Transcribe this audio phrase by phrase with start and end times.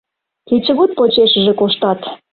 [0.47, 1.99] Кечыгут почешыже коштат.